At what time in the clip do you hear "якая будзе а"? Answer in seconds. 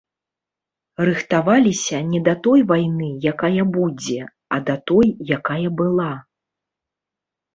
3.31-4.61